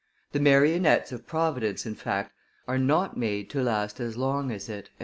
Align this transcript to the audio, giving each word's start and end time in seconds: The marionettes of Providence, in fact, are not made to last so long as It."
The 0.31 0.39
marionettes 0.39 1.11
of 1.11 1.27
Providence, 1.27 1.85
in 1.85 1.93
fact, 1.93 2.31
are 2.67 2.79
not 2.79 3.17
made 3.17 3.51
to 3.51 3.61
last 3.61 3.97
so 3.97 4.05
long 4.15 4.49
as 4.49 4.67
It." 4.67 4.89